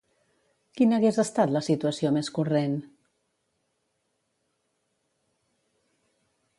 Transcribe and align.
Quina 0.79 0.97
hagués 0.97 1.19
estat 1.23 1.53
la 1.57 1.61
situació 1.67 2.11
més 2.17 2.31
corrent? 2.39 2.73